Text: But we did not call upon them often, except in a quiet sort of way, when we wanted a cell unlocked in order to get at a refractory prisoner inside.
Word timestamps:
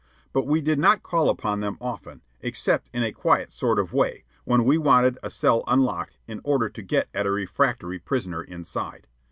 But 0.33 0.47
we 0.47 0.61
did 0.61 0.79
not 0.79 1.03
call 1.03 1.29
upon 1.29 1.59
them 1.59 1.77
often, 1.79 2.23
except 2.39 2.89
in 2.91 3.03
a 3.03 3.11
quiet 3.11 3.51
sort 3.51 3.77
of 3.77 3.93
way, 3.93 4.25
when 4.45 4.63
we 4.63 4.75
wanted 4.79 5.19
a 5.21 5.29
cell 5.29 5.63
unlocked 5.67 6.17
in 6.27 6.41
order 6.43 6.69
to 6.69 6.81
get 6.81 7.07
at 7.13 7.27
a 7.27 7.31
refractory 7.31 7.99
prisoner 7.99 8.41
inside. 8.43 9.05